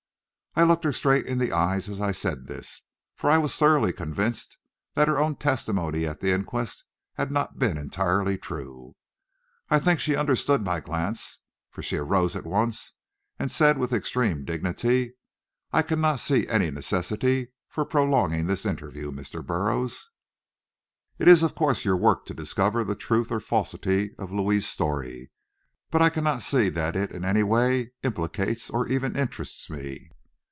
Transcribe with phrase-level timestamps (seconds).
[0.53, 2.81] I looked her straight in the eyes as I said this,
[3.15, 4.57] for I was thoroughly convinced
[4.95, 8.97] that her own testimony at the inquest had not been entirely true.
[9.69, 12.91] I think she understood my glance, for she arose at once,
[13.39, 15.13] and said with extreme dignity:
[15.71, 19.41] "I cannot see any necessity for prolonging this interview, Mr.
[19.43, 20.09] Burroughs.
[21.17, 25.31] It is of course your work to discover the truth or falsity of Louis's story,
[25.89, 30.09] but I cannot see that it in any way implicates or even interests me."